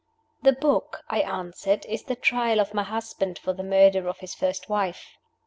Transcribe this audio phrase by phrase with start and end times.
[0.41, 4.33] "The book," I answered, "is the Trial of my husband for the murder of his
[4.33, 5.15] first wife."